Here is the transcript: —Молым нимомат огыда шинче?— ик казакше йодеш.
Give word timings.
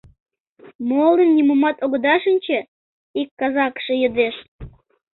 —Молым 0.89 1.29
нимомат 1.35 1.75
огыда 1.85 2.15
шинче?— 2.23 2.59
ик 3.21 3.29
казакше 3.39 3.93
йодеш. 4.01 4.35